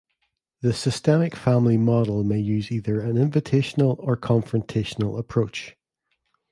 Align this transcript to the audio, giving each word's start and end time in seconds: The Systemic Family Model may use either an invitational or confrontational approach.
The 0.61 0.73
Systemic 0.73 1.35
Family 1.35 1.77
Model 1.77 2.23
may 2.23 2.39
use 2.39 2.71
either 2.71 3.01
an 3.01 3.17
invitational 3.17 3.97
or 3.99 4.17
confrontational 4.17 5.19
approach. 5.19 5.75